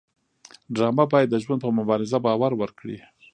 ډرامه 0.75 1.05
باید 1.13 1.27
د 1.31 1.35
ژوند 1.43 1.59
په 1.63 1.69
مبارزه 1.79 2.17
باور 2.25 2.51
ورکړي 2.61 2.97